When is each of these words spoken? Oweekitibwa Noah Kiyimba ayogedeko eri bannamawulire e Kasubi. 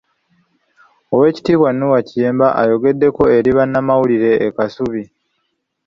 Oweekitibwa 1.13 1.69
Noah 1.73 2.03
Kiyimba 2.07 2.47
ayogedeko 2.61 3.21
eri 3.37 3.49
bannamawulire 3.57 4.31
e 4.47 4.49
Kasubi. 4.55 5.03